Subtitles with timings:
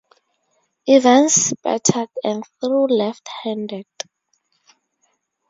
[0.87, 3.85] Evans batted and threw left-handed.